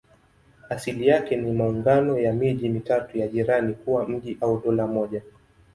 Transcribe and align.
Asili 0.69 1.07
yake 1.07 1.35
ni 1.35 1.51
maungano 1.51 2.17
ya 2.19 2.33
miji 2.33 2.69
mitatu 2.69 3.17
ya 3.17 3.27
jirani 3.27 3.73
kuwa 3.73 4.09
mji 4.09 4.37
au 4.41 4.59
dola 4.61 4.87
moja. 4.87 5.21